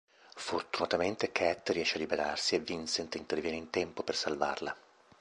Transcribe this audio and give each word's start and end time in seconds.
Fortunatamente 0.33 1.31
Cat 1.31 1.69
riesce 1.69 1.97
a 1.97 1.99
liberarsi 1.99 2.55
e 2.55 2.59
Vincent 2.59 3.13
interviene 3.13 3.55
in 3.57 3.69
tempo 3.69 4.01
per 4.01 4.15
salvarla. 4.15 4.75